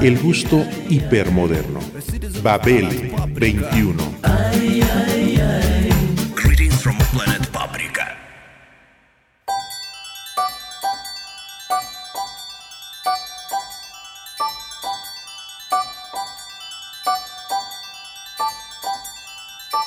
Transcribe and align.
El 0.00 0.18
gusto 0.20 0.64
hipermoderno. 0.88 1.80
Babel 2.42 2.88
21. 3.34 4.18
Greetings 6.34 6.82
from 6.82 6.96
planet 7.12 7.50
Paprika. 7.52 8.16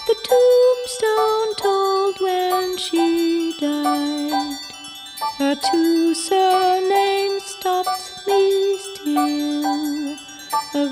The 0.08 0.16
tombstone 0.27 1.55
told 1.58 2.16
when 2.22 2.77
she 2.77 3.55
died. 3.59 4.58
Her 5.38 5.55
two 5.55 6.14
surnames 6.16 7.55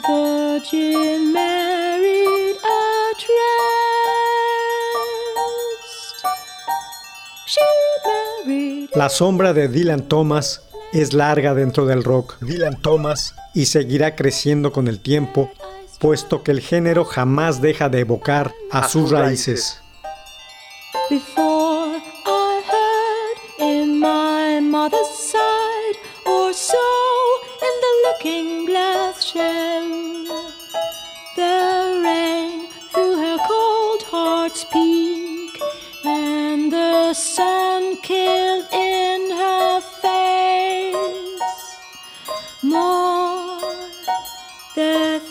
virgin 0.07 1.33
married 1.33 2.57
a 2.63 3.13
trust. 3.15 3.35
She 7.45 7.61
married. 8.45 8.89
La 8.95 9.09
sombra 9.09 9.53
de 9.53 9.67
Dylan 9.67 10.07
Thomas 10.07 10.61
es 10.91 11.13
larga 11.13 11.53
dentro 11.53 11.85
del 11.85 12.03
rock. 12.03 12.37
Dylan 12.41 12.81
Thomas 12.81 13.35
y 13.53 13.67
seguirá 13.67 14.15
creciendo 14.15 14.71
con 14.71 14.87
el 14.87 14.99
tiempo, 14.99 15.51
puesto 15.99 16.43
que 16.43 16.51
el 16.51 16.61
género 16.61 17.05
jamás 17.05 17.61
deja 17.61 17.89
de 17.89 17.99
evocar 18.01 18.53
a, 18.71 18.87
sus 18.87 19.11
raíces. 19.11 19.79
And 36.05 36.71
the 36.71 37.13
sun 37.13 37.97
face 38.01 38.33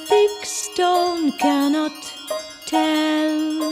thick 0.08 0.44
stone 0.44 1.32
cannot 1.38 1.92
tell. 2.68 3.70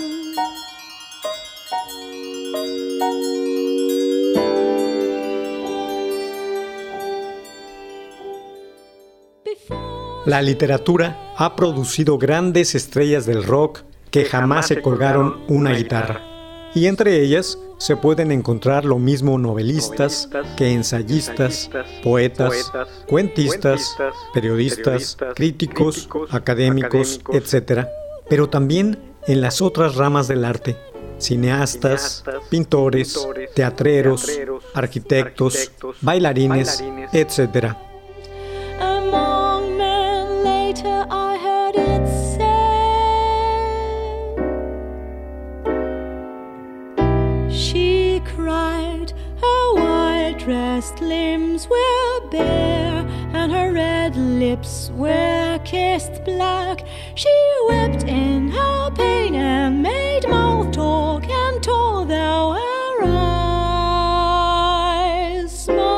La 10.27 10.43
literatura 10.43 11.33
ha 11.37 11.57
producido 11.57 12.19
grandes 12.19 12.75
estrellas 12.75 13.27
del 13.27 13.43
rock 13.43 13.85
que 14.11 14.25
jamás 14.25 14.69
se 14.69 14.83
colgaron 14.83 15.41
una 15.49 15.73
guitarra. 15.73 16.21
Y 16.75 16.87
entre 16.87 17.21
ellas 17.21 17.59
se 17.79 17.97
pueden 17.97 18.31
encontrar 18.31 18.85
lo 18.85 18.99
mismo 18.99 19.39
novelistas 19.39 20.29
que 20.57 20.73
ensayistas, 20.73 21.71
poetas, 22.03 22.71
cuentistas, 23.09 23.97
periodistas, 24.35 25.17
críticos, 25.35 26.09
académicos, 26.31 27.21
etc. 27.33 27.87
Pero 28.29 28.49
también 28.49 28.99
en 29.27 29.41
las 29.41 29.63
otras 29.63 29.97
ramas 29.97 30.29
del 30.29 30.45
arte, 30.45 30.77
cineastas, 31.19 32.23
pintores, 32.51 33.27
teatreros, 33.55 34.31
arquitectos, 34.75 35.73
bailarines, 36.01 36.85
etc. 37.13 37.75
dressed 50.81 51.01
limbs 51.03 51.69
were 51.69 52.21
bare 52.31 53.07
And 53.35 53.53
her 53.53 53.71
red 53.73 54.17
lips 54.17 54.91
were 54.95 55.59
kissed 55.63 56.25
black. 56.25 56.87
She 57.15 57.29
wept 57.69 58.05
in 58.05 58.49
her 58.51 58.91
pain 58.93 59.35
and 59.35 59.83
made 59.83 60.27
mouth 60.27 60.73
talk 60.73 61.29
And 61.29 61.63
told 61.63 62.09
thou 62.09 62.53
her 62.53 63.05
eyes 64.73 65.65
smiled 65.65 65.91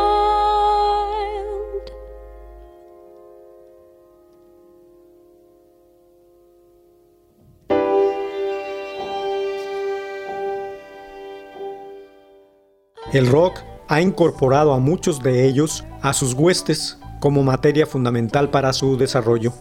El 13.15 13.27
rock 13.27 13.63
ha 13.89 14.01
incorporado 14.01 14.73
a 14.73 14.79
muchos 14.79 15.23
de 15.23 15.47
ellos 15.47 15.85
a 16.01 16.13
sus 16.13 16.35
huestes 16.35 16.99
como 17.21 17.43
materia 17.43 17.87
fundamental 17.87 18.51
para 18.51 18.73
su 18.73 18.97
desarrollo, 18.97 19.53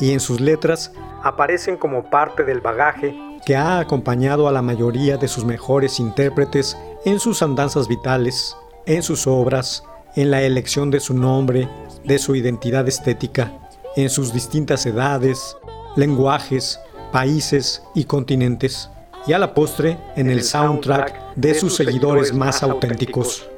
y 0.00 0.12
en 0.12 0.20
sus 0.20 0.40
letras 0.40 0.92
aparecen 1.22 1.76
como 1.76 2.10
parte 2.10 2.44
del 2.44 2.60
bagaje 2.60 3.14
que 3.46 3.56
ha 3.56 3.78
acompañado 3.78 4.48
a 4.48 4.52
la 4.52 4.60
mayoría 4.60 5.16
de 5.16 5.28
sus 5.28 5.44
mejores 5.44 6.00
intérpretes 6.00 6.76
en 7.04 7.20
sus 7.20 7.42
andanzas 7.42 7.86
vitales, 7.86 8.56
en 8.86 9.02
sus 9.02 9.26
obras, 9.28 9.84
en 10.16 10.32
la 10.32 10.42
elección 10.42 10.90
de 10.90 10.98
su 10.98 11.14
nombre, 11.14 11.68
de 12.04 12.18
su 12.18 12.34
identidad 12.34 12.88
estética, 12.88 13.52
en 13.94 14.10
sus 14.10 14.32
distintas 14.32 14.84
edades, 14.84 15.56
lenguajes, 15.94 16.80
países 17.12 17.82
y 17.94 18.04
continentes, 18.04 18.90
y 19.28 19.32
a 19.32 19.38
la 19.38 19.54
postre 19.54 19.96
en 20.16 20.28
el 20.28 20.42
soundtrack 20.42 21.34
de 21.36 21.54
sus 21.54 21.76
seguidores 21.76 22.32
más 22.34 22.62
auténticos. 22.62 23.48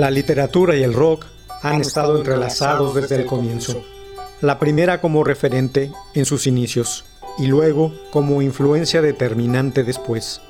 La 0.00 0.10
literatura 0.10 0.74
y 0.76 0.82
el 0.82 0.94
rock 0.94 1.26
han 1.60 1.82
estado 1.82 2.16
entrelazados 2.16 2.94
desde 2.94 3.16
el 3.16 3.26
comienzo. 3.26 3.84
La 4.40 4.58
primera 4.58 5.02
como 5.02 5.24
referente 5.24 5.92
en 6.14 6.24
sus 6.24 6.46
inicios 6.46 7.04
y 7.38 7.48
luego 7.48 7.92
como 8.10 8.40
influencia 8.40 9.02
determinante 9.02 9.84
después. 9.84 10.40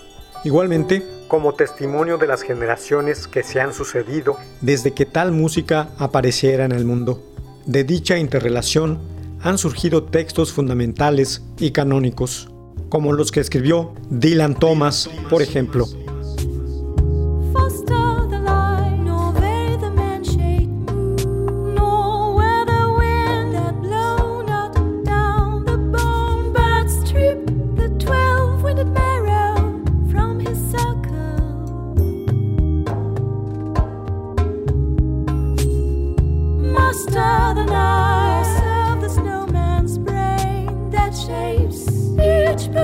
Igualmente 0.44 1.04
como 1.26 1.54
testimonio 1.54 2.16
de 2.16 2.28
las 2.28 2.42
generaciones 2.42 3.26
que 3.26 3.42
se 3.42 3.60
han 3.60 3.74
sucedido 3.74 4.36
desde 4.60 4.92
que 4.92 5.04
tal 5.04 5.32
música 5.32 5.88
apareciera 5.98 6.64
en 6.64 6.70
el 6.70 6.84
mundo. 6.84 7.20
De 7.66 7.82
dicha 7.82 8.18
interrelación 8.18 9.00
han 9.42 9.58
surgido 9.58 10.04
textos 10.04 10.52
fundamentales 10.52 11.42
y 11.58 11.72
canónicos, 11.72 12.48
como 12.88 13.12
los 13.12 13.32
que 13.32 13.40
escribió 13.40 13.94
Dylan 14.10 14.54
Thomas, 14.54 15.10
por 15.28 15.42
ejemplo. 15.42 15.88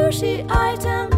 sushi 0.06 0.46
item. 0.48 1.15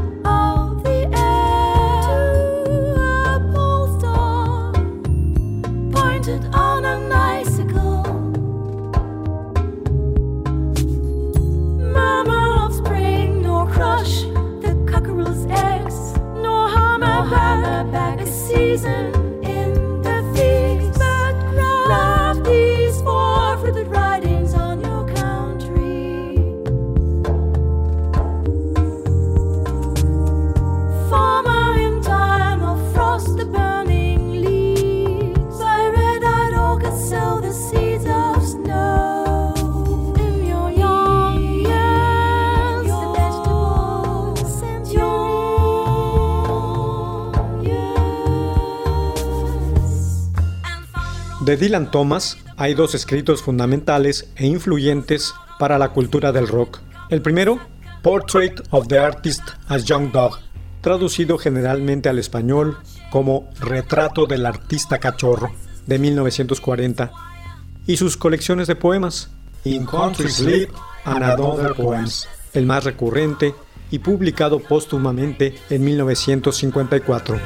De 51.49 51.57
Dylan 51.57 51.91
Thomas 51.91 52.37
hay 52.59 52.75
dos 52.75 52.95
escritos 52.95 53.41
fundamentales 53.41 54.29
e 54.37 54.47
influyentes 54.47 55.33
para 55.59 55.79
la 55.79 55.95
cultura 55.95 56.31
del 56.31 56.47
rock. 56.47 56.81
El 57.09 57.23
primero, 57.23 57.59
Portrait 58.03 58.61
of 58.69 58.87
the 58.89 58.99
Artist 58.99 59.41
as 59.67 59.87
Young 59.87 60.13
Dog, 60.13 60.41
traducido 60.83 61.39
generalmente 61.39 62.11
al 62.11 62.19
español 62.19 62.77
como 63.11 63.49
Retrato 63.61 64.27
del 64.27 64.45
Artista 64.45 64.99
Cachorro, 64.99 65.51
de 65.87 65.99
1940, 65.99 67.13
y 67.87 67.97
sus 67.97 68.19
colecciones 68.19 68.67
de 68.67 68.77
poemas, 68.77 69.31
In 69.65 69.87
Country 69.87 70.29
Sleep 70.29 70.71
and 71.07 71.41
Other 71.41 71.73
Poems, 71.73 72.29
el 72.53 72.67
más 72.67 72.85
recurrente 72.85 73.55
y 73.91 74.01
publicado 74.01 74.61
póstumamente 74.61 75.55
en 75.71 75.83
1954. 75.83 77.39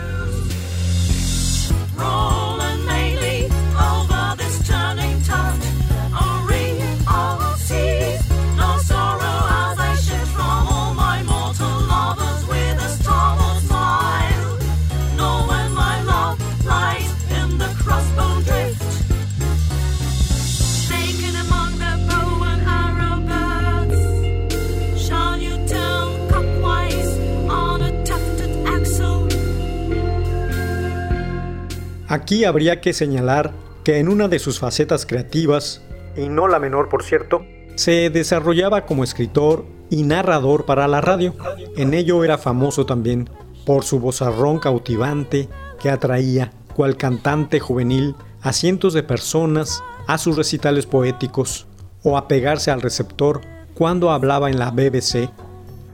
Aquí 32.12 32.44
habría 32.44 32.82
que 32.82 32.92
señalar 32.92 33.52
que 33.84 33.98
en 33.98 34.10
una 34.10 34.28
de 34.28 34.38
sus 34.38 34.58
facetas 34.58 35.06
creativas, 35.06 35.80
y 36.14 36.28
no 36.28 36.46
la 36.46 36.58
menor 36.58 36.90
por 36.90 37.04
cierto, 37.04 37.42
se 37.74 38.10
desarrollaba 38.10 38.84
como 38.84 39.02
escritor 39.02 39.64
y 39.88 40.02
narrador 40.02 40.66
para 40.66 40.86
la 40.88 41.00
radio. 41.00 41.34
En 41.74 41.94
ello 41.94 42.22
era 42.22 42.36
famoso 42.36 42.84
también 42.84 43.30
por 43.64 43.84
su 43.84 43.98
vozarrón 43.98 44.58
cautivante 44.58 45.48
que 45.80 45.88
atraía, 45.88 46.52
cual 46.76 46.98
cantante 46.98 47.60
juvenil, 47.60 48.14
a 48.42 48.52
cientos 48.52 48.92
de 48.92 49.02
personas 49.02 49.82
a 50.06 50.18
sus 50.18 50.36
recitales 50.36 50.84
poéticos 50.84 51.66
o 52.02 52.18
a 52.18 52.28
pegarse 52.28 52.70
al 52.70 52.82
receptor 52.82 53.40
cuando 53.72 54.10
hablaba 54.10 54.50
en 54.50 54.58
la 54.58 54.70
BBC. 54.70 55.30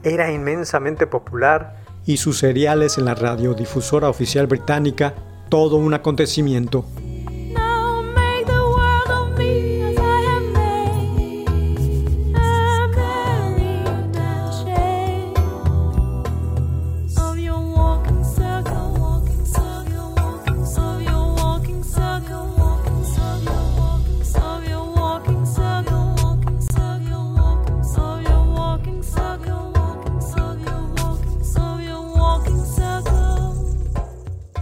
Era 0.03 0.33
inmensamente 0.33 1.07
popular 1.07 1.77
y 2.05 2.17
sus 2.17 2.39
seriales 2.39 2.97
en 2.97 3.05
la 3.05 3.15
radiodifusora 3.15 4.09
oficial 4.09 4.47
británica 4.47 5.15
todo 5.49 5.75
un 5.75 5.93
acontecimiento. 5.93 6.85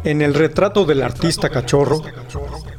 En 0.07 0.21
el 0.21 0.33
retrato 0.33 0.86
del 0.86 1.01
artista 1.01 1.50
cachorro, 1.50 2.01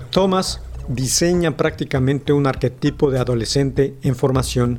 Thomas 0.08 0.62
diseña 0.88 1.58
prácticamente 1.58 2.32
un 2.32 2.46
arquetipo 2.46 3.10
de 3.10 3.18
adolescente 3.18 3.92
en 4.00 4.16
formación 4.16 4.78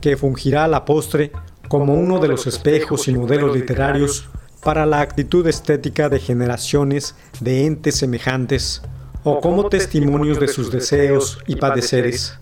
que 0.00 0.16
fungirá 0.16 0.64
a 0.64 0.68
la 0.68 0.84
postre 0.84 1.30
como 1.68 1.94
uno 1.94 2.18
de 2.18 2.26
los 2.26 2.48
espejos 2.48 3.06
y 3.06 3.12
modelos 3.14 3.54
literarios 3.54 4.28
para 4.64 4.84
la 4.84 5.00
actitud 5.00 5.46
estética 5.46 6.08
de 6.08 6.18
generaciones 6.18 7.14
de 7.38 7.66
entes 7.66 7.94
semejantes 7.94 8.82
o 9.22 9.38
como 9.38 9.68
testimonios 9.68 10.40
de 10.40 10.48
sus 10.48 10.72
deseos 10.72 11.38
y 11.46 11.54
padeceres, 11.54 12.36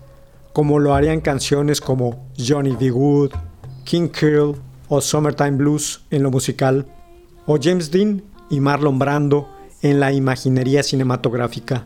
como 0.53 0.79
lo 0.79 0.95
harían 0.95 1.21
canciones 1.21 1.81
como 1.81 2.31
Johnny 2.35 2.75
B. 2.75 2.89
Good, 2.89 3.33
King 3.83 4.07
Curl 4.07 4.55
o 4.87 5.01
Summertime 5.01 5.51
Blues 5.51 6.03
en 6.09 6.23
lo 6.23 6.31
musical, 6.31 6.87
o 7.45 7.59
James 7.61 7.91
Dean 7.91 8.23
y 8.49 8.59
Marlon 8.59 8.99
Brando 8.99 9.49
en 9.81 9.99
la 9.99 10.13
imaginería 10.13 10.83
cinematográfica, 10.83 11.83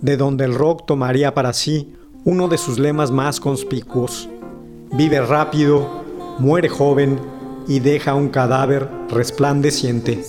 de 0.00 0.16
donde 0.16 0.44
el 0.44 0.54
rock 0.54 0.86
tomaría 0.86 1.34
para 1.34 1.52
sí 1.52 1.94
uno 2.24 2.48
de 2.48 2.58
sus 2.58 2.78
lemas 2.78 3.10
más 3.10 3.40
conspicuos. 3.40 4.28
Vive 4.92 5.20
rápido, 5.20 6.02
muere 6.38 6.68
joven 6.68 7.18
y 7.66 7.80
deja 7.80 8.14
un 8.14 8.28
cadáver 8.28 8.88
resplandeciente. 9.08 10.22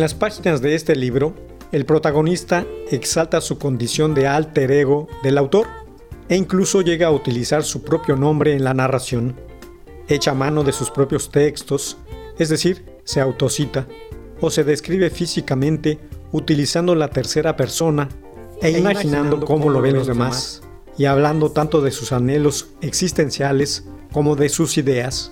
En 0.00 0.04
las 0.04 0.14
páginas 0.14 0.62
de 0.62 0.74
este 0.74 0.96
libro, 0.96 1.34
el 1.72 1.84
protagonista 1.84 2.64
exalta 2.90 3.42
su 3.42 3.58
condición 3.58 4.14
de 4.14 4.26
alter 4.26 4.70
ego 4.70 5.08
del 5.22 5.36
autor, 5.36 5.66
e 6.26 6.36
incluso 6.36 6.80
llega 6.80 7.08
a 7.08 7.10
utilizar 7.10 7.64
su 7.64 7.82
propio 7.82 8.16
nombre 8.16 8.54
en 8.54 8.64
la 8.64 8.72
narración. 8.72 9.36
Echa 10.08 10.32
mano 10.32 10.64
de 10.64 10.72
sus 10.72 10.90
propios 10.90 11.30
textos, 11.30 11.98
es 12.38 12.48
decir, 12.48 12.86
se 13.04 13.20
autocita, 13.20 13.86
o 14.40 14.48
se 14.48 14.64
describe 14.64 15.10
físicamente 15.10 15.98
utilizando 16.32 16.94
la 16.94 17.08
tercera 17.08 17.54
persona 17.54 18.08
e 18.62 18.70
imaginando 18.70 19.44
cómo 19.44 19.68
lo 19.68 19.82
ven 19.82 19.96
los 19.96 20.06
demás, 20.06 20.62
y 20.96 21.04
hablando 21.04 21.50
tanto 21.50 21.82
de 21.82 21.90
sus 21.90 22.12
anhelos 22.12 22.70
existenciales 22.80 23.84
como 24.14 24.34
de 24.34 24.48
sus 24.48 24.78
ideas. 24.78 25.30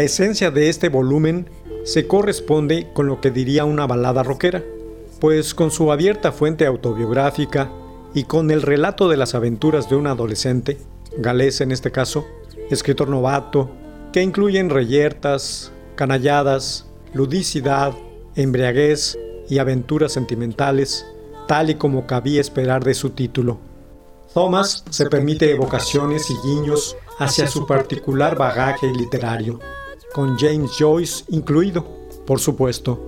La 0.00 0.06
esencia 0.06 0.50
de 0.50 0.70
este 0.70 0.88
volumen 0.88 1.50
se 1.84 2.06
corresponde 2.06 2.88
con 2.94 3.06
lo 3.06 3.20
que 3.20 3.30
diría 3.30 3.66
una 3.66 3.86
balada 3.86 4.22
rockera, 4.22 4.64
pues 5.20 5.52
con 5.52 5.70
su 5.70 5.92
abierta 5.92 6.32
fuente 6.32 6.64
autobiográfica 6.64 7.70
y 8.14 8.24
con 8.24 8.50
el 8.50 8.62
relato 8.62 9.10
de 9.10 9.18
las 9.18 9.34
aventuras 9.34 9.90
de 9.90 9.96
un 9.96 10.06
adolescente, 10.06 10.78
galés 11.18 11.60
en 11.60 11.70
este 11.70 11.92
caso, 11.92 12.26
escritor 12.70 13.10
novato, 13.10 13.72
que 14.10 14.22
incluyen 14.22 14.70
reyertas, 14.70 15.70
canalladas, 15.96 16.86
ludicidad, 17.12 17.92
embriaguez 18.36 19.18
y 19.50 19.58
aventuras 19.58 20.12
sentimentales, 20.12 21.04
tal 21.46 21.68
y 21.68 21.74
como 21.74 22.06
cabía 22.06 22.40
esperar 22.40 22.84
de 22.84 22.94
su 22.94 23.10
título. 23.10 23.58
Thomas 24.32 24.82
se 24.88 25.10
permite 25.10 25.50
evocaciones 25.50 26.30
y 26.30 26.36
guiños 26.42 26.96
hacia 27.18 27.46
su 27.46 27.66
particular 27.66 28.38
bagaje 28.38 28.86
literario 28.86 29.60
con 30.12 30.36
James 30.38 30.72
Joyce 30.78 31.24
incluido, 31.28 31.84
por 32.26 32.40
supuesto. 32.40 33.06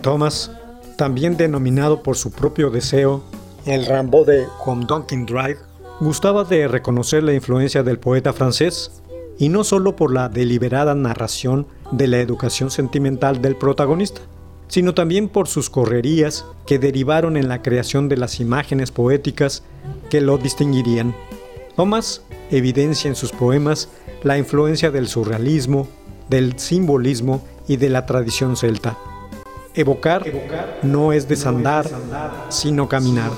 Thomas, 0.00 0.50
también 0.96 1.36
denominado 1.36 2.02
por 2.02 2.16
su 2.16 2.30
propio 2.30 2.70
deseo 2.70 3.22
el 3.66 3.86
Rambo 3.86 4.24
de 4.24 4.46
Home 4.64 4.86
Dunkin' 4.86 5.26
Drive, 5.26 5.58
gustaba 6.00 6.44
de 6.44 6.66
reconocer 6.66 7.22
la 7.22 7.32
influencia 7.32 7.82
del 7.82 7.98
poeta 7.98 8.32
francés, 8.32 9.02
y 9.38 9.48
no 9.48 9.64
solo 9.64 9.96
por 9.96 10.12
la 10.12 10.28
deliberada 10.28 10.94
narración 10.94 11.66
de 11.90 12.06
la 12.06 12.20
educación 12.20 12.70
sentimental 12.70 13.40
del 13.42 13.56
protagonista, 13.56 14.20
sino 14.68 14.94
también 14.94 15.28
por 15.28 15.48
sus 15.48 15.68
correrías 15.68 16.46
que 16.66 16.78
derivaron 16.78 17.36
en 17.36 17.48
la 17.48 17.62
creación 17.62 18.08
de 18.08 18.16
las 18.16 18.40
imágenes 18.40 18.90
poéticas 18.90 19.62
que 20.10 20.20
lo 20.20 20.38
distinguirían. 20.38 21.14
Thomas 21.76 22.22
evidencia 22.50 23.08
en 23.08 23.16
sus 23.16 23.32
poemas 23.32 23.88
la 24.22 24.38
influencia 24.38 24.90
del 24.90 25.08
surrealismo, 25.08 25.88
del 26.28 26.58
simbolismo 26.58 27.44
y 27.68 27.76
de 27.76 27.88
la 27.88 28.06
tradición 28.06 28.56
celta. 28.56 28.96
Evocar 29.74 30.24
no 30.82 31.12
es 31.12 31.28
desandar, 31.28 31.88
sino 32.50 32.88
caminar. 32.88 33.30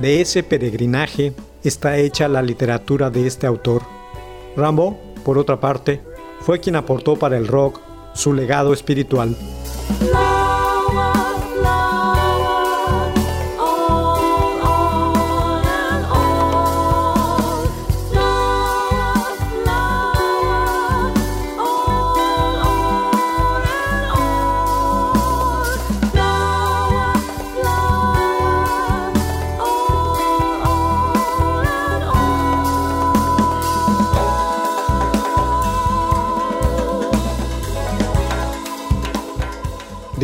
De 0.00 0.20
ese 0.20 0.42
peregrinaje 0.42 1.32
está 1.62 1.96
hecha 1.96 2.26
la 2.28 2.42
literatura 2.42 3.10
de 3.10 3.26
este 3.26 3.46
autor. 3.46 3.82
Rambo, 4.56 4.98
por 5.24 5.38
otra 5.38 5.60
parte, 5.60 6.00
fue 6.40 6.60
quien 6.60 6.76
aportó 6.76 7.16
para 7.16 7.36
el 7.36 7.46
rock 7.46 7.80
su 8.14 8.32
legado 8.32 8.72
espiritual. 8.72 9.36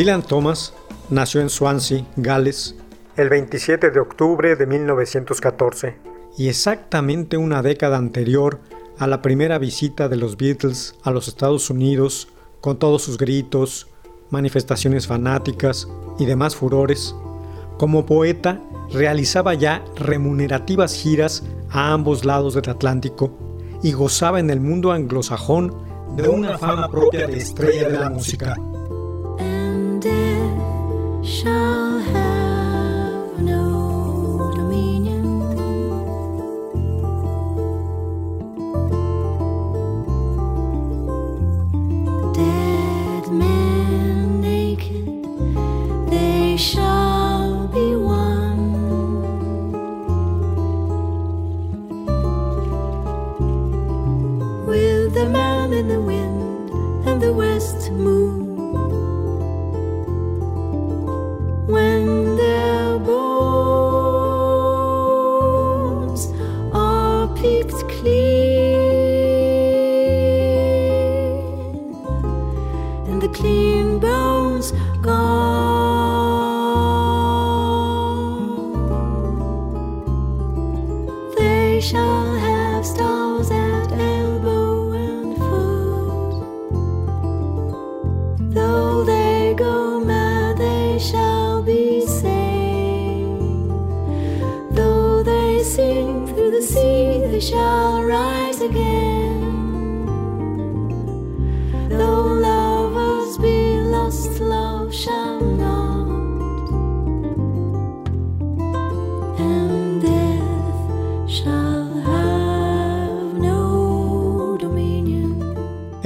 Dylan 0.00 0.23
Thomas 0.23 0.73
nació 1.11 1.42
en 1.42 1.50
Swansea, 1.50 2.07
Gales, 2.16 2.75
el 3.19 3.28
27 3.28 3.90
de 3.90 4.00
octubre 4.00 4.57
de 4.57 4.64
1914 4.64 5.99
y 6.38 6.49
exactamente 6.49 7.37
una 7.37 7.61
década 7.61 7.99
anterior 7.99 8.61
a 8.97 9.07
la 9.07 9.21
primera 9.21 9.59
visita 9.59 10.09
de 10.09 10.16
los 10.16 10.38
Beatles 10.38 10.95
a 11.02 11.11
los 11.11 11.28
Estados 11.28 11.69
Unidos 11.69 12.28
con 12.62 12.78
todos 12.78 13.02
sus 13.02 13.19
gritos, 13.19 13.88
manifestaciones 14.30 15.07
fanáticas 15.07 15.87
y 16.19 16.25
demás 16.25 16.57
furores, 16.57 17.14
como 17.76 18.07
poeta 18.07 18.59
realizaba 18.90 19.52
ya 19.52 19.85
remunerativas 19.97 20.95
giras 20.95 21.45
a 21.69 21.92
ambos 21.92 22.25
lados 22.25 22.54
del 22.54 22.71
Atlántico 22.71 23.37
y 23.83 23.92
gozaba 23.92 24.40
en 24.40 24.49
el 24.49 24.61
mundo 24.61 24.92
anglosajón 24.92 25.76
de 26.16 26.26
una 26.26 26.57
fama 26.57 26.90
propia 26.90 27.26
de 27.26 27.37
estrella 27.37 27.90
de 27.90 27.99
la 27.99 28.09
música. 28.09 28.57
Shall 31.23 31.99
have 31.99 32.20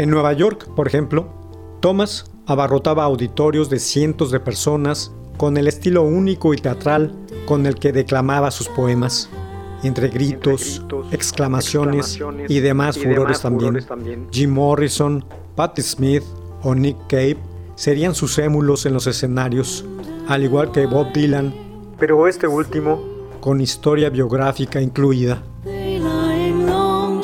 En 0.04 0.10
Nueva 0.10 0.34
York, 0.34 0.68
por 0.76 0.86
ejemplo, 0.86 1.26
Thomas 1.80 2.30
abarrotaba 2.46 3.04
auditorios 3.04 3.70
de 3.70 3.78
cientos 3.78 4.30
de 4.30 4.38
personas 4.38 5.12
con 5.38 5.56
el 5.56 5.66
estilo 5.66 6.02
único 6.02 6.52
y 6.52 6.58
teatral 6.58 7.14
con 7.46 7.64
el 7.64 7.76
que 7.76 7.92
declamaba 7.92 8.50
sus 8.50 8.68
poemas, 8.68 9.30
entre 9.84 10.08
gritos, 10.08 10.82
exclamaciones 11.10 12.18
y 12.48 12.60
demás 12.60 12.98
furores 12.98 13.40
también. 13.40 13.78
Jim 14.30 14.50
Morrison, 14.50 15.24
Patti 15.54 15.82
Smith 15.82 16.24
o 16.62 16.74
Nick 16.74 16.96
Cave 17.08 17.36
serían 17.76 18.14
sus 18.14 18.38
émulos 18.38 18.86
en 18.86 18.94
los 18.94 19.06
escenarios, 19.06 19.84
al 20.28 20.44
igual 20.44 20.72
que 20.72 20.86
Bob 20.86 21.12
Dylan, 21.12 21.52
pero 21.98 22.26
este 22.28 22.46
último 22.46 23.00
con 23.40 23.60
historia 23.60 24.10
biográfica 24.10 24.80
incluida. 24.80 25.42
Long 25.64 27.22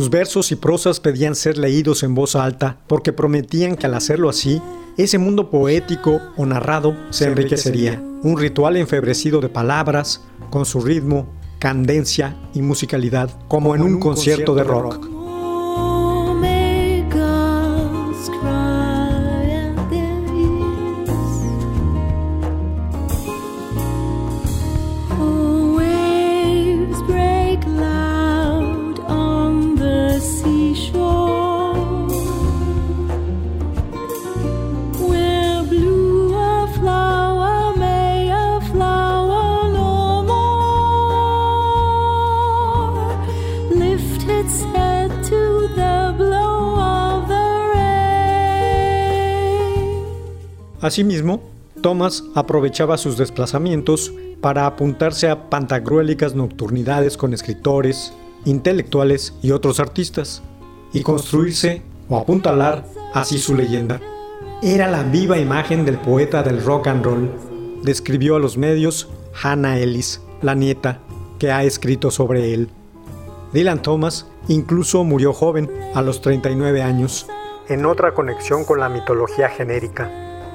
Sus 0.00 0.08
versos 0.08 0.50
y 0.50 0.56
prosas 0.56 0.98
pedían 0.98 1.34
ser 1.34 1.58
leídos 1.58 2.02
en 2.04 2.14
voz 2.14 2.34
alta 2.34 2.78
porque 2.86 3.12
prometían 3.12 3.76
que 3.76 3.84
al 3.84 3.92
hacerlo 3.92 4.30
así, 4.30 4.62
ese 4.96 5.18
mundo 5.18 5.50
poético 5.50 6.22
o 6.38 6.46
narrado 6.46 6.96
se 7.10 7.26
enriquecería. 7.26 8.02
Un 8.22 8.38
ritual 8.38 8.78
enfebrecido 8.78 9.42
de 9.42 9.50
palabras, 9.50 10.22
con 10.48 10.64
su 10.64 10.80
ritmo, 10.80 11.26
cadencia 11.58 12.34
y 12.54 12.62
musicalidad, 12.62 13.28
como 13.46 13.74
en 13.74 13.82
un 13.82 14.00
concierto 14.00 14.54
de 14.54 14.64
rock. 14.64 15.19
Asimismo, 50.80 51.42
Thomas 51.82 52.24
aprovechaba 52.34 52.96
sus 52.96 53.16
desplazamientos 53.16 54.12
para 54.40 54.66
apuntarse 54.66 55.28
a 55.28 55.50
pantagruélicas 55.50 56.34
nocturnidades 56.34 57.16
con 57.16 57.34
escritores, 57.34 58.14
intelectuales 58.44 59.34
y 59.42 59.50
otros 59.50 59.80
artistas, 59.80 60.42
y 60.92 61.02
construirse 61.02 61.82
o 62.08 62.16
apuntalar 62.18 62.84
así 63.14 63.38
su 63.38 63.54
leyenda. 63.54 64.00
Era 64.62 64.90
la 64.90 65.02
viva 65.02 65.38
imagen 65.38 65.84
del 65.84 65.98
poeta 65.98 66.42
del 66.42 66.62
rock 66.62 66.88
and 66.88 67.04
roll, 67.04 67.30
describió 67.82 68.36
a 68.36 68.40
los 68.40 68.56
medios 68.56 69.08
Hannah 69.42 69.78
Ellis, 69.78 70.20
la 70.42 70.54
nieta, 70.54 71.00
que 71.38 71.50
ha 71.50 71.62
escrito 71.64 72.10
sobre 72.10 72.52
él. 72.52 72.68
Dylan 73.52 73.82
Thomas 73.82 74.26
incluso 74.48 75.04
murió 75.04 75.32
joven, 75.32 75.70
a 75.94 76.02
los 76.02 76.20
39 76.20 76.82
años, 76.82 77.26
en 77.68 77.86
otra 77.86 78.14
conexión 78.14 78.64
con 78.64 78.80
la 78.80 78.88
mitología 78.88 79.48
genérica, 79.48 80.10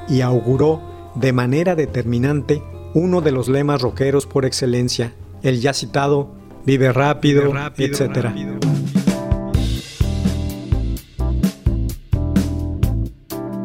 y 0.08 0.22
auguró 0.22 0.82
de 1.16 1.34
manera 1.34 1.76
determinante 1.76 2.62
uno 2.94 3.22
de 3.22 3.32
los 3.32 3.48
lemas 3.48 3.82
rockeros 3.82 4.26
por 4.26 4.46
excelencia, 4.46 5.14
el 5.44 5.62
ya 5.62 5.74
citado 5.74 6.36
Vive 6.66 6.92
rápido, 6.92 7.54
etc. 7.78 8.34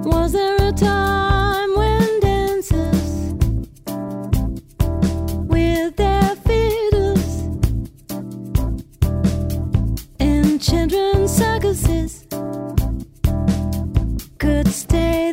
Was 0.05 0.33
there 0.33 0.57
a 0.69 0.73
time 0.73 1.75
when 1.75 2.21
dancers 2.21 3.33
with 5.49 5.97
their 5.97 6.37
fiddles 6.45 7.49
and 10.19 10.61
children's 10.61 11.31
circuses 11.35 12.27
could 14.39 14.69
stay 14.69 15.33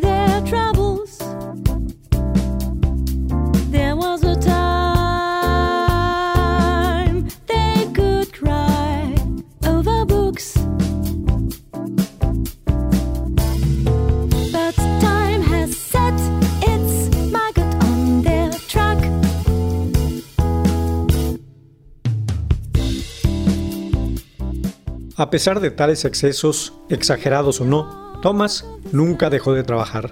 A 25.20 25.32
pesar 25.32 25.62
de 25.62 25.72
tales 25.72 26.06
excesos, 26.06 26.74
exagerados 26.90 27.60
o 27.60 27.66
no, 27.66 28.20
Thomas 28.22 28.68
nunca 28.92 29.32
dejó 29.32 29.54
de 29.54 29.64
trabajar. 29.64 30.12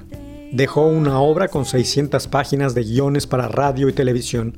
Dejó 0.52 0.88
una 0.88 1.20
obra 1.20 1.48
con 1.48 1.66
600 1.66 2.28
páginas 2.28 2.74
de 2.74 2.84
guiones 2.84 3.28
para 3.28 3.48
radio 3.48 3.88
y 3.88 3.94
televisión, 3.94 4.58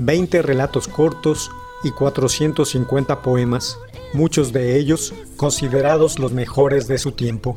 20 0.00 0.42
relatos 0.42 0.88
cortos 0.88 1.48
y 1.84 1.92
450 1.92 3.22
poemas, 3.22 3.78
muchos 4.14 4.52
de 4.52 4.76
ellos 4.76 5.14
considerados 5.36 6.18
los 6.18 6.32
mejores 6.32 6.88
de 6.88 6.98
su 6.98 7.12
tiempo. 7.12 7.56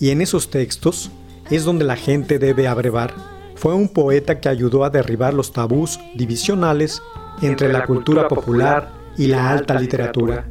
Y 0.00 0.08
en 0.08 0.22
esos 0.22 0.48
textos 0.48 1.10
es 1.50 1.64
donde 1.64 1.84
la 1.84 1.96
gente 1.96 2.38
debe 2.38 2.66
abrevar. 2.66 3.12
Fue 3.56 3.74
un 3.74 3.90
poeta 3.90 4.40
que 4.40 4.48
ayudó 4.48 4.84
a 4.84 4.90
derribar 4.90 5.34
los 5.34 5.52
tabús 5.52 6.00
divisionales 6.14 7.02
entre 7.42 7.70
la 7.70 7.84
cultura 7.84 8.26
popular 8.26 8.90
y 9.18 9.26
la 9.26 9.50
alta 9.50 9.78
literatura, 9.78 10.46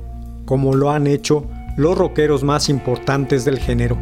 como 0.47 0.73
lo 0.73 0.89
han 0.89 1.05
hecho 1.05 1.45
los 1.75 1.95
rockeros 1.95 2.43
más 2.43 2.69
importantes 2.69 3.45
del 3.45 3.59
género. 3.59 3.97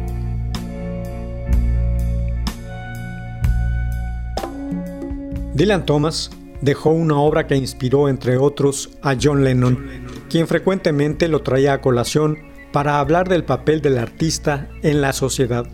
Dylan 5.54 5.84
Thomas 5.84 6.30
dejó 6.60 6.90
una 6.90 7.18
obra 7.18 7.46
que 7.46 7.56
inspiró 7.56 8.08
entre 8.08 8.38
otros 8.38 8.90
a 9.02 9.16
John 9.20 9.42
Lennon, 9.42 9.78
quien 10.30 10.46
frecuentemente 10.46 11.28
lo 11.28 11.42
traía 11.42 11.74
a 11.74 11.80
colación 11.80 12.38
para 12.72 13.00
hablar 13.00 13.28
del 13.28 13.44
papel 13.44 13.82
del 13.82 13.98
artista 13.98 14.68
en 14.82 15.00
la 15.00 15.12
sociedad. 15.12 15.66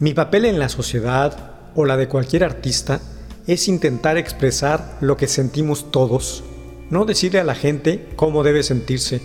Mi 0.00 0.14
papel 0.14 0.46
en 0.46 0.58
la 0.58 0.68
sociedad, 0.68 1.70
o 1.74 1.84
la 1.84 1.96
de 1.96 2.08
cualquier 2.08 2.42
artista, 2.42 3.00
es 3.46 3.68
intentar 3.68 4.18
expresar 4.18 4.98
lo 5.00 5.16
que 5.16 5.28
sentimos 5.28 5.90
todos, 5.92 6.42
no 6.90 7.04
decirle 7.04 7.38
a 7.38 7.44
la 7.44 7.54
gente 7.54 8.08
cómo 8.16 8.42
debe 8.42 8.62
sentirse, 8.62 9.22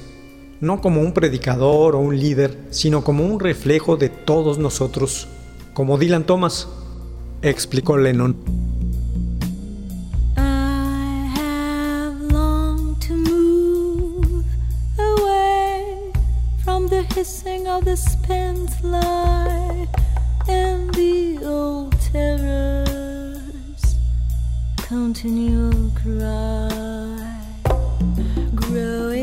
no 0.62 0.82
como 0.82 1.02
un 1.02 1.14
predicador 1.14 1.96
o 1.96 2.00
un 2.00 2.20
líder, 2.20 2.58
sino 2.70 3.04
como 3.04 3.26
un 3.26 3.40
reflejo 3.40 3.98
de 3.98 4.10
todos 4.10 4.58
nosotros, 4.58 5.28
como 5.74 5.98
Dylan 5.98 6.26
Thomas, 6.26 6.68
explicó 7.42 7.98
Lennon. 7.98 8.36
continual 24.90 25.92
cry 25.96 26.70
growing 28.56 29.17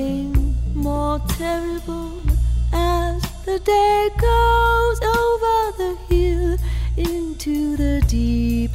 terrible 1.45 2.23
as 2.73 3.21
the 3.45 3.59
day 3.59 4.09
goes 4.17 4.99
over 5.19 5.57
the 5.77 5.95
hill 6.09 6.57
into 6.97 7.77
the 7.77 8.03
deep 8.09 8.75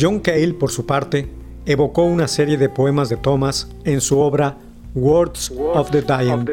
John 0.00 0.20
Cale, 0.20 0.54
por 0.54 0.70
su 0.70 0.86
parte, 0.86 1.28
evocó 1.66 2.04
una 2.04 2.28
serie 2.28 2.56
de 2.56 2.68
poemas 2.68 3.08
de 3.08 3.16
Thomas 3.16 3.68
en 3.84 4.00
su 4.00 4.20
obra 4.20 4.56
Words 4.94 5.52
of 5.74 5.90
the 5.90 6.02
Dying, 6.02 6.46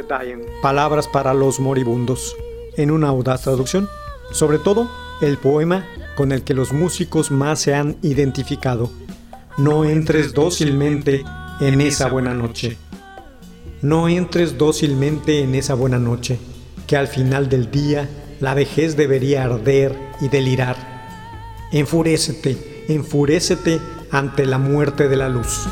Palabras 0.64 1.08
para 1.08 1.34
los 1.34 1.60
moribundos, 1.60 2.36
en 2.76 2.90
una 2.90 3.10
audaz 3.10 3.44
traducción. 3.44 3.88
Sobre 4.32 4.58
todo, 4.58 4.90
el 5.22 5.38
poema 5.38 5.86
con 6.18 6.32
el 6.32 6.44
que 6.44 6.56
los 6.56 6.74
músicos 6.74 7.30
más 7.30 7.60
se 7.60 7.76
han 7.76 7.98
identificado. 8.02 8.90
No 9.58 9.86
entres 9.86 10.34
dócilmente 10.34 11.24
en 11.62 11.82
esa 11.82 12.10
buena 12.10 12.34
noche. 12.34 12.78
No 13.84 14.10
entres 14.10 14.58
dócilmente 14.58 15.42
en 15.42 15.54
esa 15.54 15.76
buena 15.76 16.00
noche, 16.00 16.40
que 16.88 16.98
al 16.98 17.08
final 17.08 17.48
del 17.48 17.70
día 17.70 18.10
la 18.40 18.56
vejez 18.56 18.98
debería 18.98 19.44
arder 19.44 19.96
y 20.20 20.30
delirar. 20.30 20.76
Enfurécete, 21.72 22.75
enfurécete 22.88 23.80
ante 24.12 24.46
la 24.46 24.58
muerte 24.58 25.08
de 25.08 25.18
la 25.18 25.30
luz. 25.30 25.68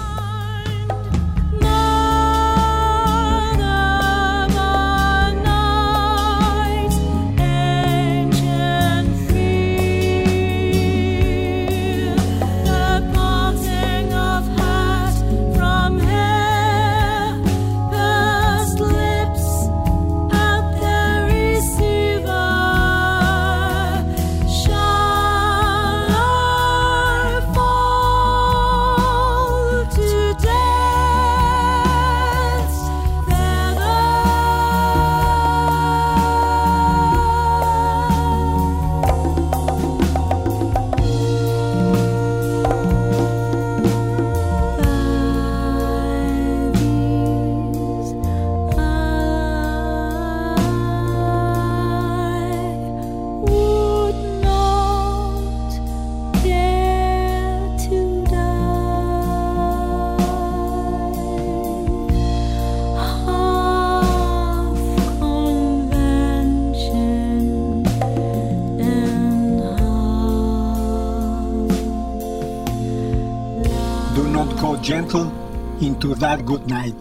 Good 76.43 76.61
night. 76.67 76.95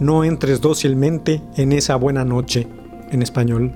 No 0.00 0.24
entres 0.24 0.60
dócilmente 0.60 1.40
en 1.56 1.72
esa 1.72 1.96
buena 1.96 2.24
noche, 2.24 2.66
en 3.10 3.22
español. 3.22 3.72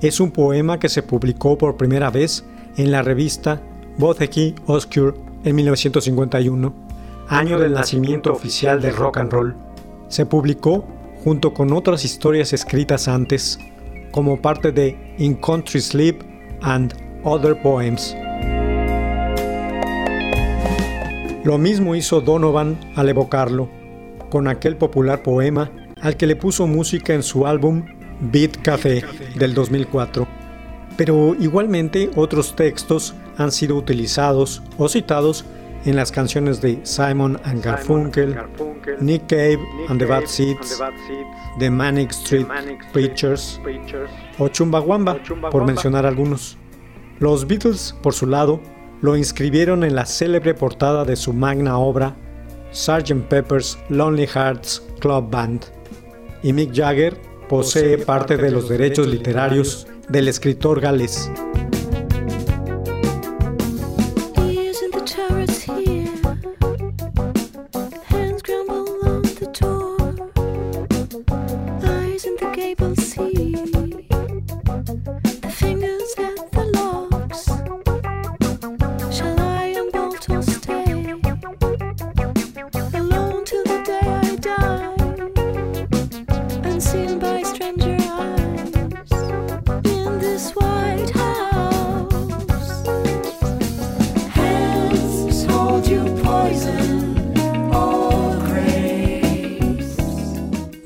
Es 0.00 0.20
un 0.20 0.30
poema 0.30 0.78
que 0.78 0.88
se 0.88 1.02
publicó 1.02 1.56
por 1.56 1.76
primera 1.76 2.10
vez 2.10 2.44
en 2.76 2.90
la 2.90 3.02
revista 3.02 3.62
Botheki 3.96 4.54
Oscure 4.66 5.16
en 5.44 5.56
1951, 5.56 6.74
año 7.28 7.58
del 7.58 7.72
nacimiento 7.72 8.32
oficial 8.32 8.80
del 8.80 8.96
rock 8.96 9.18
and 9.18 9.32
roll. 9.32 9.54
Se 10.08 10.26
publicó 10.26 10.84
junto 11.22 11.54
con 11.54 11.72
otras 11.72 12.04
historias 12.04 12.52
escritas 12.52 13.08
antes, 13.08 13.58
como 14.10 14.40
parte 14.40 14.72
de 14.72 15.14
In 15.18 15.34
Country 15.36 15.80
Sleep 15.80 16.22
and 16.60 16.94
Other 17.22 17.60
Poems. 17.62 18.14
Lo 21.44 21.58
mismo 21.58 21.94
hizo 21.94 22.20
Donovan 22.20 22.78
al 22.96 23.08
evocarlo, 23.08 23.68
con 24.34 24.48
aquel 24.48 24.76
popular 24.76 25.22
poema 25.22 25.70
al 26.00 26.16
que 26.16 26.26
le 26.26 26.34
puso 26.34 26.66
música 26.66 27.14
en 27.14 27.22
su 27.22 27.46
álbum 27.46 27.84
Beat 28.32 28.62
Café 28.62 29.04
del 29.36 29.54
2004. 29.54 30.26
Pero 30.96 31.36
igualmente 31.38 32.10
otros 32.16 32.56
textos 32.56 33.14
han 33.38 33.52
sido 33.52 33.76
utilizados 33.76 34.60
o 34.76 34.88
citados 34.88 35.44
en 35.84 35.94
las 35.94 36.10
canciones 36.10 36.60
de 36.60 36.80
Simon 36.82 37.40
and 37.44 37.62
Garfunkel, 37.62 38.36
Nick 38.98 39.28
Cave 39.28 39.60
and 39.88 40.00
the 40.00 40.04
Bad 40.04 40.26
Seeds, 40.26 40.82
The 41.60 41.70
Manic 41.70 42.10
Street 42.10 42.48
Preachers 42.92 43.60
o 44.40 44.48
Chumbawamba, 44.48 45.16
por 45.52 45.64
mencionar 45.64 46.06
algunos. 46.06 46.58
Los 47.20 47.46
Beatles, 47.46 47.94
por 48.02 48.14
su 48.14 48.26
lado, 48.26 48.60
lo 49.00 49.16
inscribieron 49.16 49.84
en 49.84 49.94
la 49.94 50.06
célebre 50.06 50.54
portada 50.54 51.04
de 51.04 51.14
su 51.14 51.32
magna 51.32 51.78
obra 51.78 52.16
Sgt. 52.74 53.28
Pepper's 53.28 53.78
Lonely 53.88 54.26
Hearts 54.26 54.82
Club 54.98 55.30
Band. 55.30 55.66
Y 56.42 56.52
Mick 56.52 56.74
Jagger 56.74 57.16
posee 57.48 57.98
parte 57.98 58.36
de 58.36 58.50
los 58.50 58.68
derechos 58.68 59.06
literarios 59.06 59.86
del 60.08 60.28
escritor 60.28 60.80
galés. 60.80 61.30
Eyes 64.36 64.82
in 72.26 72.36
the 72.36 72.50
gable. 72.54 72.94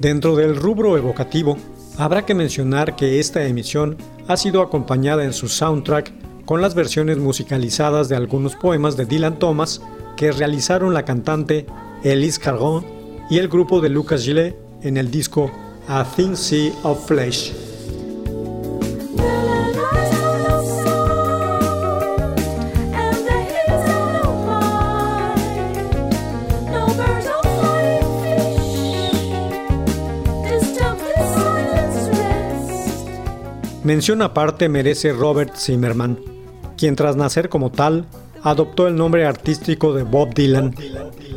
Dentro 0.09 0.37
del 0.37 0.57
rubro 0.57 0.97
evocativo, 0.97 1.59
habrá 1.99 2.25
que 2.25 2.35
mencionar 2.35 2.97
que 2.97 3.21
esta 3.21 3.44
emisión 3.44 3.99
ha 4.27 4.38
sido 4.38 4.62
acompañada 4.62 5.23
en 5.23 5.35
su 5.35 5.49
soundtrack 5.49 6.47
con 6.47 6.62
las 6.62 6.75
versiones 6.75 7.18
musicalizadas 7.18 8.09
de 8.09 8.16
algunos 8.16 8.57
poemas 8.57 8.97
de 8.97 9.05
Dylan 9.05 9.38
Thomas 9.38 9.83
que 10.16 10.33
realizaron 10.33 10.94
la 10.94 11.05
cantante 11.05 11.66
Elise 12.05 12.40
Cargon 12.40 12.87
y 13.29 13.37
el 13.37 13.49
grupo 13.49 13.83
de 13.83 13.90
Lucas 13.90 14.23
Gillet 14.23 14.57
en 14.81 14.97
el 14.97 15.11
disco 15.11 15.51
A 15.88 16.07
Thin 16.16 16.38
Sea 16.38 16.73
of 16.85 17.07
Flesh. 17.07 17.67
Mención 33.88 34.20
aparte 34.20 34.68
merece 34.68 35.14
Robert 35.14 35.57
Zimmerman, 35.57 36.18
quien 36.77 36.94
tras 36.94 37.16
nacer 37.16 37.48
como 37.48 37.72
tal, 37.72 38.05
adoptó 38.42 38.87
el 38.87 38.96
nombre 38.96 39.24
artístico 39.24 39.94
de 39.94 40.03
Bob 40.03 40.35
Dylan 40.35 40.74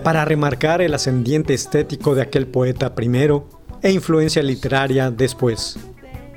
para 0.04 0.26
remarcar 0.26 0.82
el 0.82 0.94
ascendiente 0.94 1.54
estético 1.54 2.14
de 2.14 2.24
aquel 2.24 2.48
poeta 2.48 2.94
primero 2.94 3.48
e 3.82 3.94
influencia 3.94 4.44
literaria 4.44 5.12
después. 5.12 5.80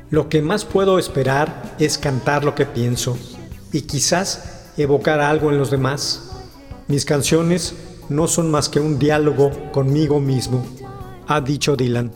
Lo 0.08 0.28
que 0.28 0.40
más 0.40 0.64
puedo 0.64 1.00
esperar 1.00 1.74
es 1.80 1.98
cantar 1.98 2.44
lo 2.44 2.54
que 2.54 2.64
pienso 2.64 3.18
y 3.72 3.80
quizás 3.80 4.70
evocar 4.76 5.18
algo 5.18 5.50
en 5.50 5.58
los 5.58 5.72
demás. 5.72 6.30
Mis 6.86 7.04
canciones 7.04 7.74
no 8.08 8.28
son 8.28 8.52
más 8.52 8.68
que 8.68 8.78
un 8.78 9.00
diálogo 9.00 9.50
conmigo 9.72 10.20
mismo, 10.20 10.64
ha 11.26 11.40
dicho 11.40 11.74
Dylan. 11.74 12.12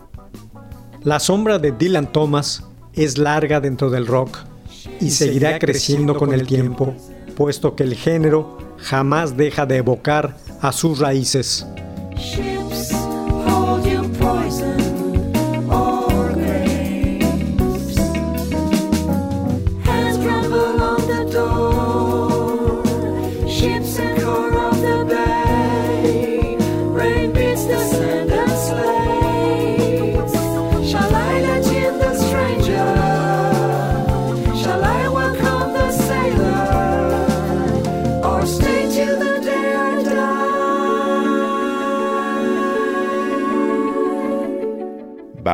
La 1.02 1.18
sombra 1.18 1.58
de 1.58 1.72
Dylan 1.72 2.12
Thomas 2.12 2.62
es 2.94 3.18
larga 3.18 3.60
dentro 3.60 3.90
del 3.90 4.06
rock 4.06 4.38
y 5.00 5.10
seguirá 5.10 5.58
creciendo 5.58 6.16
con 6.16 6.32
el 6.32 6.46
tiempo, 6.46 6.94
puesto 7.36 7.74
que 7.74 7.84
el 7.84 7.94
género 7.94 8.58
jamás 8.78 9.36
deja 9.36 9.66
de 9.66 9.76
evocar 9.76 10.36
a 10.60 10.72
sus 10.72 10.98
raíces. 10.98 11.66
Ships 12.16 12.92
hold 13.46 13.86
you 13.86 14.87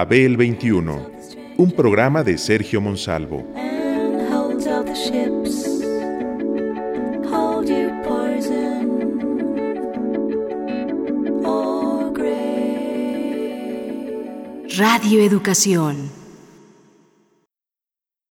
Babel 0.05 0.37
21, 0.37 1.11
un 1.57 1.71
programa 1.73 2.23
de 2.23 2.37
Sergio 2.37 2.79
Monsalvo. 2.79 3.43
Radio 14.77 15.23
Educación. 15.23 16.24